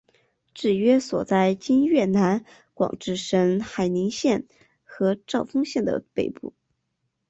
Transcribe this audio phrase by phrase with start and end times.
[0.55, 4.47] 治所约在今越南广治省海陵县
[4.83, 6.55] 和肇丰县的北部。